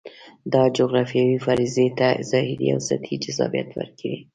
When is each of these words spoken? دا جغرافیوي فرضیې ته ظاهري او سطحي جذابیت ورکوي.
دا 0.53 0.63
جغرافیوي 0.77 1.37
فرضیې 1.45 1.87
ته 1.99 2.07
ظاهري 2.29 2.67
او 2.73 2.79
سطحي 2.89 3.15
جذابیت 3.23 3.69
ورکوي. 3.73 4.19